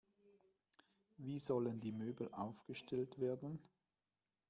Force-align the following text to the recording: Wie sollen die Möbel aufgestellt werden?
Wie 1.17 1.37
sollen 1.37 1.79
die 1.79 1.91
Möbel 1.91 2.27
aufgestellt 2.33 3.19
werden? 3.19 3.59